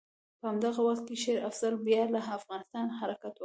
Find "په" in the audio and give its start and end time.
0.39-0.45